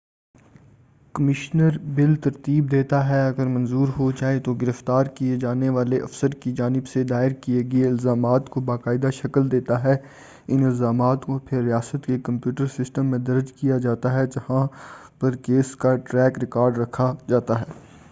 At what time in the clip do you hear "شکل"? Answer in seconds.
9.13-9.51